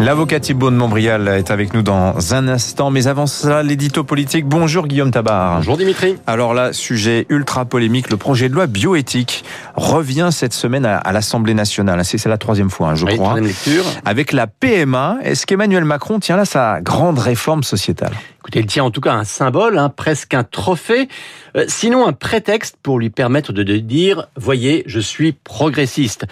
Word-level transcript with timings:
L'avocat 0.00 0.40
Thibault 0.40 0.70
de 0.70 0.76
Montbrial 0.76 1.28
est 1.28 1.50
avec 1.50 1.74
nous 1.74 1.82
dans 1.82 2.32
un 2.32 2.48
instant, 2.48 2.90
mais 2.90 3.06
avant 3.06 3.26
cela, 3.26 3.62
l'édito 3.62 4.02
politique. 4.02 4.46
Bonjour 4.46 4.86
Guillaume 4.86 5.10
Tabar. 5.10 5.58
Bonjour 5.58 5.76
Dimitri. 5.76 6.16
Alors 6.26 6.54
là, 6.54 6.72
sujet 6.72 7.26
ultra 7.28 7.66
polémique, 7.66 8.08
le 8.08 8.16
projet 8.16 8.48
de 8.48 8.54
loi 8.54 8.66
bioéthique 8.66 9.44
revient 9.76 10.30
cette 10.32 10.54
semaine 10.54 10.86
à, 10.86 11.12
l'Assemblée 11.12 11.52
nationale. 11.52 12.02
C'est 12.02 12.24
la 12.30 12.38
troisième 12.38 12.70
fois, 12.70 12.88
hein, 12.88 12.94
je 12.94 13.04
crois. 13.04 13.38
lecture. 13.40 13.84
Avec 14.06 14.32
la 14.32 14.46
PMA, 14.46 15.18
est-ce 15.22 15.44
qu'Emmanuel 15.44 15.84
Macron 15.84 16.18
tient 16.18 16.38
là 16.38 16.46
sa 16.46 16.80
grande 16.80 17.18
réforme 17.18 17.62
sociétale? 17.62 18.12
Écoutez, 18.38 18.60
il 18.60 18.66
tient 18.66 18.84
en 18.84 18.90
tout 18.90 19.02
cas 19.02 19.12
un 19.12 19.24
symbole, 19.24 19.76
hein, 19.76 19.90
presque 19.94 20.32
un 20.32 20.44
trophée, 20.44 21.08
euh, 21.58 21.66
sinon 21.68 22.06
un 22.06 22.14
prétexte 22.14 22.78
pour 22.82 22.98
lui 22.98 23.10
permettre 23.10 23.52
de 23.52 23.62
dire, 23.76 24.28
voyez, 24.34 24.82
je 24.86 24.98
suis 24.98 25.32
progressiste 25.32 26.24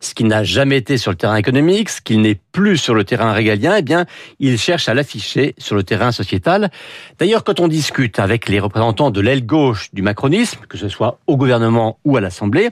ce 0.00 0.14
qui 0.14 0.24
n'a 0.24 0.44
jamais 0.44 0.76
été 0.76 0.98
sur 0.98 1.10
le 1.10 1.16
terrain 1.16 1.36
économique, 1.36 1.88
ce 1.88 2.00
qu'il 2.00 2.20
n'est 2.20 2.38
plus 2.52 2.76
sur 2.76 2.94
le 2.94 3.04
terrain 3.04 3.32
régalien, 3.32 3.76
eh 3.78 3.82
bien, 3.82 4.06
il 4.40 4.58
cherche 4.58 4.88
à 4.88 4.94
l'afficher 4.94 5.54
sur 5.58 5.76
le 5.76 5.82
terrain 5.82 6.12
sociétal. 6.12 6.70
D'ailleurs, 7.18 7.44
quand 7.44 7.60
on 7.60 7.68
discute 7.68 8.18
avec 8.18 8.48
les 8.48 8.60
représentants 8.60 9.10
de 9.10 9.20
l'aile 9.20 9.44
gauche 9.44 9.90
du 9.92 10.02
macronisme, 10.02 10.60
que 10.68 10.78
ce 10.78 10.88
soit 10.88 11.18
au 11.26 11.36
gouvernement 11.36 11.98
ou 12.04 12.16
à 12.16 12.20
l'Assemblée, 12.20 12.70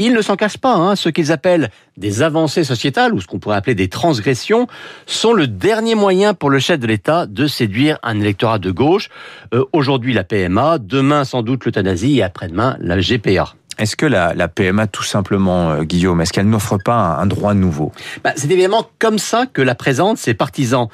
ils 0.00 0.14
ne 0.14 0.22
s'en 0.22 0.36
cachent 0.36 0.58
pas. 0.58 0.74
Hein. 0.74 0.96
Ce 0.96 1.10
qu'ils 1.10 1.30
appellent 1.30 1.70
des 1.98 2.22
avancées 2.22 2.64
sociétales, 2.64 3.12
ou 3.12 3.20
ce 3.20 3.26
qu'on 3.26 3.38
pourrait 3.38 3.56
appeler 3.56 3.74
des 3.74 3.88
transgressions, 3.88 4.66
sont 5.06 5.34
le 5.34 5.46
dernier 5.46 5.94
moyen 5.94 6.32
pour 6.32 6.48
le 6.48 6.58
chef 6.58 6.80
de 6.80 6.86
l'État 6.86 7.26
de 7.26 7.46
séduire 7.46 7.98
un 8.02 8.18
électorat 8.18 8.58
de 8.58 8.70
gauche. 8.70 9.10
Euh, 9.52 9.64
aujourd'hui 9.74 10.14
la 10.14 10.24
PMA, 10.24 10.78
demain 10.78 11.24
sans 11.24 11.42
doute 11.42 11.66
l'euthanasie 11.66 12.18
et 12.18 12.22
après-demain 12.22 12.78
la 12.80 12.98
GPA. 12.98 13.54
Est-ce 13.80 13.96
que 13.96 14.04
la, 14.04 14.46
PMA, 14.46 14.86
tout 14.86 15.02
simplement, 15.02 15.70
euh, 15.70 15.82
Guillaume, 15.84 16.20
est-ce 16.20 16.34
qu'elle 16.34 16.48
n'offre 16.48 16.76
pas 16.76 17.16
un, 17.18 17.24
droit 17.24 17.54
nouveau 17.54 17.92
bah, 18.22 18.32
C'est 18.36 18.50
évidemment 18.50 18.86
comme 18.98 19.18
ça 19.18 19.46
que 19.46 19.62
la 19.62 19.74
présente 19.74 20.18
ses 20.18 20.34
partisans. 20.34 20.88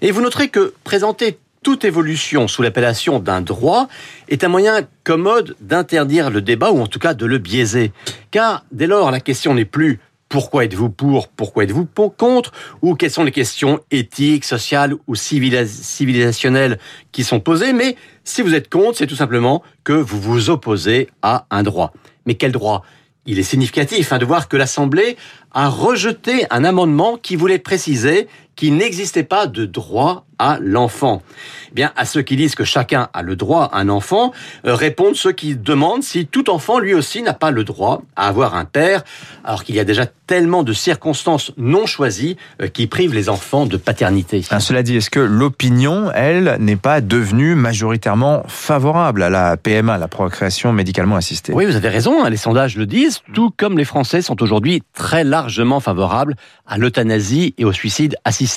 Et 0.00 0.10
vous 0.10 0.20
noterez 0.20 0.48
que 0.48 0.74
présenter 0.82 1.38
toute 1.62 1.84
évolution 1.84 2.48
sous 2.48 2.62
l'appellation 2.62 3.20
d'un 3.20 3.40
droit 3.40 3.86
est 4.28 4.42
un 4.42 4.48
moyen 4.48 4.80
commode 5.04 5.54
d'interdire 5.60 6.30
le 6.30 6.42
débat 6.42 6.72
ou 6.72 6.80
en 6.80 6.88
tout 6.88 6.98
cas 6.98 7.14
de 7.14 7.26
le 7.26 7.38
biaiser. 7.38 7.92
Car 8.32 8.64
dès 8.72 8.88
lors, 8.88 9.12
la 9.12 9.20
question 9.20 9.54
n'est 9.54 9.64
plus 9.64 10.00
pourquoi 10.32 10.64
êtes-vous 10.64 10.88
pour, 10.88 11.28
pourquoi 11.28 11.64
êtes-vous 11.64 11.84
contre, 11.84 12.52
ou 12.80 12.94
quelles 12.94 13.10
sont 13.10 13.22
les 13.22 13.32
questions 13.32 13.80
éthiques, 13.90 14.46
sociales 14.46 14.94
ou 15.06 15.14
civilisationnelles 15.14 16.78
qui 17.12 17.22
sont 17.22 17.38
posées, 17.38 17.74
mais 17.74 17.96
si 18.24 18.40
vous 18.40 18.54
êtes 18.54 18.70
contre, 18.70 18.96
c'est 18.96 19.06
tout 19.06 19.14
simplement 19.14 19.62
que 19.84 19.92
vous 19.92 20.18
vous 20.18 20.48
opposez 20.48 21.10
à 21.20 21.44
un 21.50 21.62
droit. 21.62 21.92
Mais 22.24 22.34
quel 22.34 22.50
droit? 22.50 22.82
Il 23.26 23.38
est 23.38 23.42
significatif 23.42 24.10
hein, 24.10 24.16
de 24.16 24.24
voir 24.24 24.48
que 24.48 24.56
l'Assemblée 24.56 25.18
a 25.52 25.68
rejeté 25.68 26.46
un 26.48 26.64
amendement 26.64 27.18
qui 27.18 27.36
voulait 27.36 27.58
préciser 27.58 28.26
qu'il 28.56 28.76
n'existait 28.76 29.22
pas 29.22 29.46
de 29.46 29.66
droit 29.66 30.24
à 30.38 30.58
l'enfant. 30.60 31.22
Eh 31.70 31.74
bien, 31.74 31.92
à 31.96 32.04
ceux 32.04 32.22
qui 32.22 32.36
disent 32.36 32.56
que 32.56 32.64
chacun 32.64 33.08
a 33.14 33.22
le 33.22 33.36
droit 33.36 33.70
à 33.72 33.78
un 33.78 33.88
enfant, 33.88 34.32
euh, 34.66 34.74
répondent 34.74 35.14
ceux 35.14 35.32
qui 35.32 35.54
demandent 35.54 36.02
si 36.02 36.26
tout 36.26 36.50
enfant, 36.50 36.80
lui 36.80 36.94
aussi, 36.94 37.22
n'a 37.22 37.32
pas 37.32 37.50
le 37.50 37.62
droit 37.64 38.02
à 38.16 38.26
avoir 38.26 38.56
un 38.56 38.64
père, 38.64 39.04
alors 39.44 39.62
qu'il 39.62 39.76
y 39.76 39.80
a 39.80 39.84
déjà 39.84 40.06
tellement 40.26 40.64
de 40.64 40.72
circonstances 40.72 41.52
non 41.56 41.86
choisies 41.86 42.36
euh, 42.60 42.66
qui 42.66 42.88
privent 42.88 43.14
les 43.14 43.28
enfants 43.28 43.66
de 43.66 43.76
paternité. 43.76 44.42
Ah, 44.50 44.58
cela 44.58 44.82
dit, 44.82 44.96
est-ce 44.96 45.10
que 45.10 45.20
l'opinion, 45.20 46.10
elle, 46.12 46.56
n'est 46.58 46.76
pas 46.76 47.00
devenue 47.00 47.54
majoritairement 47.54 48.42
favorable 48.48 49.22
à 49.22 49.30
la 49.30 49.56
PMA, 49.56 49.96
la 49.96 50.08
procréation 50.08 50.72
médicalement 50.72 51.16
assistée? 51.16 51.52
Oui, 51.52 51.66
vous 51.66 51.76
avez 51.76 51.88
raison, 51.88 52.24
hein, 52.24 52.30
les 52.30 52.36
sondages 52.36 52.76
le 52.76 52.86
disent, 52.86 53.20
tout 53.32 53.52
comme 53.56 53.78
les 53.78 53.84
Français 53.84 54.22
sont 54.22 54.42
aujourd'hui 54.42 54.82
très 54.92 55.22
largement 55.22 55.78
favorables 55.78 56.34
à 56.66 56.78
l'euthanasie 56.78 57.54
et 57.58 57.64
au 57.64 57.72
suicide 57.72 58.16
assisté. 58.24 58.51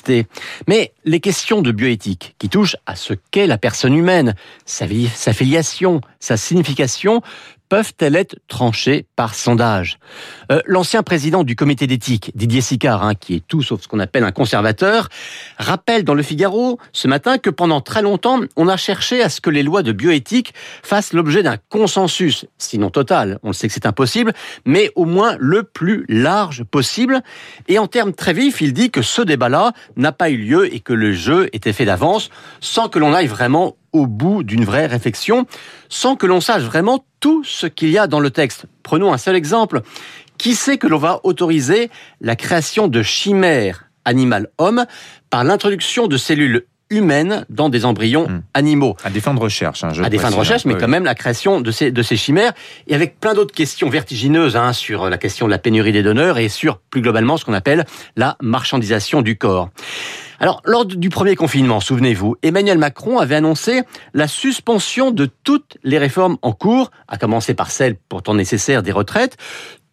Mais 0.67 0.93
les 1.03 1.19
questions 1.19 1.61
de 1.61 1.71
bioéthique 1.71 2.35
qui 2.39 2.49
touchent 2.49 2.77
à 2.85 2.95
ce 2.95 3.13
qu'est 3.31 3.47
la 3.47 3.57
personne 3.57 3.95
humaine, 3.95 4.35
sa, 4.65 4.87
filiation, 5.33 6.01
sa 6.19 6.37
signification, 6.37 7.21
peuvent-elles 7.69 8.15
être 8.15 8.37
tranchées 8.47 9.05
par 9.15 9.35
sondage 9.35 9.97
euh, 10.51 10.61
L'ancien 10.65 11.03
président 11.03 11.43
du 11.43 11.55
comité 11.55 11.87
d'éthique, 11.87 12.31
Didier 12.35 12.61
Sicard, 12.61 13.03
hein, 13.03 13.15
qui 13.15 13.35
est 13.35 13.47
tout 13.47 13.61
sauf 13.61 13.81
ce 13.81 13.87
qu'on 13.87 13.99
appelle 13.99 14.23
un 14.23 14.31
conservateur, 14.31 15.09
rappelle 15.57 16.03
dans 16.03 16.13
le 16.13 16.23
Figaro 16.23 16.79
ce 16.91 17.07
matin 17.07 17.37
que 17.37 17.49
pendant 17.49 17.81
très 17.81 18.01
longtemps, 18.01 18.39
on 18.55 18.67
a 18.67 18.77
cherché 18.77 19.21
à 19.21 19.29
ce 19.29 19.41
que 19.41 19.49
les 19.49 19.63
lois 19.63 19.83
de 19.83 19.91
bioéthique 19.91 20.53
fassent 20.83 21.13
l'objet 21.13 21.43
d'un 21.43 21.57
consensus, 21.69 22.45
sinon 22.57 22.89
total, 22.89 23.39
on 23.43 23.47
le 23.47 23.53
sait 23.53 23.67
que 23.67 23.73
c'est 23.73 23.85
impossible, 23.85 24.33
mais 24.65 24.91
au 24.95 25.05
moins 25.05 25.35
le 25.39 25.63
plus 25.63 26.05
large 26.07 26.63
possible. 26.63 27.21
Et 27.67 27.79
en 27.79 27.87
termes 27.87 28.13
très 28.13 28.33
vifs, 28.33 28.61
il 28.61 28.73
dit 28.73 28.91
que 28.91 29.01
ce 29.01 29.21
débat-là 29.21 29.73
n'a 29.95 30.11
pas 30.11 30.29
eu 30.29 30.37
lieu 30.37 30.73
et 30.73 30.79
que 30.79 30.93
le 30.93 31.13
jeu 31.13 31.49
était 31.53 31.73
fait 31.73 31.85
d'avance, 31.85 32.29
sans 32.59 32.89
que 32.89 32.99
l'on 32.99 33.13
aille 33.13 33.27
vraiment 33.27 33.75
au 33.95 34.07
bout 34.07 34.43
d'une 34.43 34.65
vraie 34.65 34.87
réflexion, 34.87 35.47
sans 35.87 36.15
que 36.15 36.25
l'on 36.25 36.41
sache 36.41 36.63
vraiment 36.63 37.05
tout 37.21 37.43
ce 37.45 37.65
qu'il 37.65 37.89
y 37.89 37.97
a 37.97 38.07
dans 38.07 38.19
le 38.19 38.29
texte. 38.29 38.65
Prenons 38.83 39.13
un 39.13 39.17
seul 39.17 39.35
exemple. 39.35 39.81
Qui 40.37 40.53
sait 40.53 40.77
que 40.77 40.87
l'on 40.87 40.97
va 40.97 41.21
autoriser 41.23 41.89
la 42.19 42.35
création 42.35 42.89
de 42.89 43.01
chimères 43.01 43.85
animal-homme 44.03 44.85
par 45.29 45.45
l'introduction 45.45 46.07
de 46.07 46.17
cellules 46.17 46.65
humaines 46.89 47.45
dans 47.49 47.69
des 47.69 47.85
embryons 47.85 48.27
hmm. 48.27 48.41
animaux. 48.53 48.95
À 49.03 49.09
des 49.09 49.19
fins 49.19 49.33
de 49.33 49.39
recherche. 49.39 49.83
Hein, 49.83 49.91
à 50.03 50.09
des 50.09 50.17
fins 50.17 50.31
de 50.31 50.35
recherche, 50.35 50.65
mais 50.65 50.75
quand 50.75 50.87
même 50.87 51.03
la 51.03 51.15
création 51.15 51.61
de 51.61 51.71
ces, 51.71 51.91
de 51.91 52.01
ces 52.01 52.15
chimères, 52.15 52.53
et 52.87 52.95
avec 52.95 53.19
plein 53.19 53.33
d'autres 53.33 53.53
questions 53.53 53.89
vertigineuses 53.89 54.55
hein, 54.55 54.73
sur 54.73 55.09
la 55.09 55.17
question 55.17 55.47
de 55.47 55.51
la 55.51 55.57
pénurie 55.57 55.91
des 55.91 56.03
donneurs 56.03 56.37
et 56.37 56.49
sur 56.49 56.77
plus 56.77 57.01
globalement 57.01 57.37
ce 57.37 57.45
qu'on 57.45 57.53
appelle 57.53 57.85
la 58.15 58.37
marchandisation 58.41 59.21
du 59.21 59.37
corps. 59.37 59.69
Alors, 60.39 60.61
lors 60.65 60.85
du 60.85 61.09
premier 61.09 61.35
confinement, 61.35 61.79
souvenez-vous, 61.79 62.35
Emmanuel 62.43 62.77
Macron 62.77 63.19
avait 63.19 63.35
annoncé 63.35 63.83
la 64.13 64.27
suspension 64.27 65.11
de 65.11 65.29
toutes 65.43 65.77
les 65.83 65.97
réformes 65.97 66.37
en 66.41 66.51
cours, 66.51 66.91
à 67.07 67.17
commencer 67.17 67.53
par 67.53 67.71
celle 67.71 67.95
pourtant 67.95 68.33
nécessaire 68.33 68.83
des 68.83 68.91
retraites, 68.91 69.37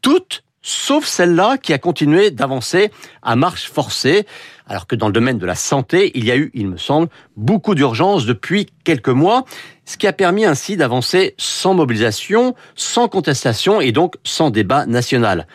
toutes 0.01 0.43
sauf 0.63 1.07
celle-là 1.07 1.59
qui 1.59 1.73
a 1.73 1.79
continué 1.79 2.31
d'avancer 2.31 2.91
à 3.23 3.37
marche 3.37 3.71
forcée, 3.71 4.27
alors 4.67 4.87
que 4.87 4.95
dans 4.95 5.09
le 5.09 5.13
domaine 5.13 5.39
de 5.39 5.47
la 5.47 5.55
santé, 5.55 6.13
il 6.15 6.25
y 6.25 6.31
a 6.31 6.37
eu, 6.37 6.51
il 6.55 6.69
me 6.69 6.77
semble, 6.79 7.09
beaucoup 7.37 7.75
d'urgences 7.75 8.25
depuis 8.25 8.67
quelques 8.85 9.09
mois, 9.09 9.45
ce 9.85 9.97
qui 9.97 10.07
a 10.07 10.13
permis 10.13 10.45
ainsi 10.45 10.77
d'avancer 10.77 11.35
sans 11.37 11.75
mobilisation, 11.75 12.55
sans 12.75 13.09
contestation 13.09 13.81
et 13.81 13.93
donc 13.93 14.15
sans 14.25 14.51
débat 14.51 14.87
national. 14.87 15.47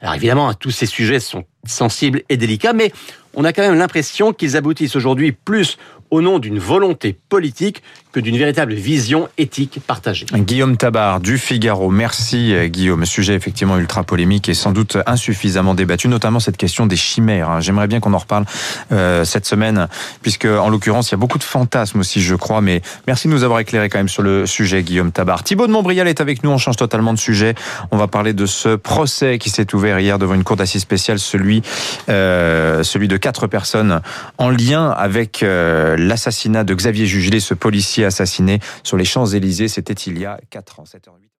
Alors 0.00 0.14
évidemment, 0.14 0.52
tous 0.54 0.70
ces 0.70 0.86
sujets 0.86 1.20
sont 1.20 1.44
sensibles 1.66 2.22
et 2.28 2.36
délicats, 2.36 2.72
mais 2.72 2.92
on 3.34 3.44
a 3.44 3.52
quand 3.52 3.62
même 3.62 3.78
l'impression 3.78 4.32
qu'ils 4.32 4.56
aboutissent 4.56 4.96
aujourd'hui 4.96 5.32
plus 5.32 5.78
au 6.14 6.22
nom 6.22 6.38
d'une 6.38 6.60
volonté 6.60 7.16
politique 7.28 7.82
que 8.12 8.20
d'une 8.20 8.38
véritable 8.38 8.74
vision 8.74 9.28
éthique 9.38 9.80
partagée. 9.84 10.26
Guillaume 10.32 10.76
Tabar 10.76 11.18
du 11.18 11.36
Figaro. 11.38 11.90
Merci 11.90 12.54
Guillaume. 12.68 13.04
Sujet 13.04 13.34
effectivement 13.34 13.76
ultra 13.76 14.04
polémique 14.04 14.48
et 14.48 14.54
sans 14.54 14.70
doute 14.70 14.96
insuffisamment 15.06 15.74
débattu, 15.74 16.06
notamment 16.06 16.38
cette 16.38 16.56
question 16.56 16.86
des 16.86 16.94
chimères. 16.94 17.50
Hein. 17.50 17.60
J'aimerais 17.60 17.88
bien 17.88 17.98
qu'on 17.98 18.14
en 18.14 18.18
reparle 18.18 18.44
euh, 18.92 19.24
cette 19.24 19.46
semaine, 19.46 19.88
puisque 20.22 20.44
en 20.44 20.68
l'occurrence 20.68 21.08
il 21.08 21.12
y 21.12 21.14
a 21.14 21.18
beaucoup 21.18 21.38
de 21.38 21.44
fantasmes 21.44 21.98
aussi, 21.98 22.22
je 22.22 22.36
crois. 22.36 22.60
Mais 22.60 22.82
merci 23.08 23.26
de 23.26 23.32
nous 23.32 23.42
avoir 23.42 23.58
éclairé 23.58 23.88
quand 23.88 23.98
même 23.98 24.08
sur 24.08 24.22
le 24.22 24.46
sujet, 24.46 24.84
Guillaume 24.84 25.10
Tabar. 25.10 25.42
Thibaut 25.42 25.66
de 25.66 25.72
Montbrial 25.72 26.06
est 26.06 26.20
avec 26.20 26.44
nous. 26.44 26.50
On 26.50 26.58
change 26.58 26.76
totalement 26.76 27.12
de 27.12 27.18
sujet. 27.18 27.56
On 27.90 27.96
va 27.96 28.06
parler 28.06 28.32
de 28.32 28.46
ce 28.46 28.76
procès 28.76 29.38
qui 29.38 29.50
s'est 29.50 29.74
ouvert 29.74 29.98
hier 29.98 30.20
devant 30.20 30.34
une 30.34 30.44
cour 30.44 30.54
d'assises 30.54 30.82
spéciale, 30.82 31.18
celui 31.18 31.62
euh, 32.08 32.84
celui 32.84 33.08
de 33.08 33.16
quatre 33.16 33.48
personnes 33.48 34.00
en 34.38 34.50
lien 34.50 34.90
avec 34.90 35.42
euh, 35.42 35.96
l'assassinat 36.06 36.64
de 36.64 36.74
Xavier 36.74 37.06
Jugelé, 37.06 37.40
ce 37.40 37.54
policier 37.54 38.04
assassiné 38.04 38.60
sur 38.82 38.96
les 38.96 39.04
Champs-Élysées. 39.04 39.68
C'était 39.68 39.94
il 39.94 40.18
y 40.18 40.26
a 40.26 40.38
4 40.50 40.80
ans, 40.80 40.84
7 40.84 41.06
h 41.06 41.10
08 41.10 41.30